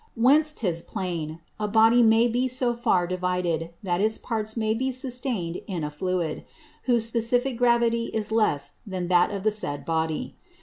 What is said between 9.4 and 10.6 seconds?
the said Body.